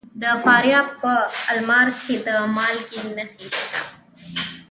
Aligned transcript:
د 0.21 0.23
فاریاب 0.43 0.87
په 1.01 1.11
المار 1.53 1.87
کې 2.03 2.15
د 2.25 2.29
مالګې 2.55 3.01
نښې 3.15 3.47
شته. 3.59 3.79